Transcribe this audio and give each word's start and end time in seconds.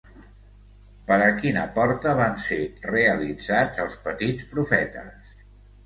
Per 1.11 1.17
a 1.25 1.27
quina 1.41 1.67
porta 1.77 2.15
van 2.21 2.41
ser 2.47 2.59
realitzats 2.91 3.87
els 3.87 4.03
Petis 4.09 4.53
profetes? 4.57 5.35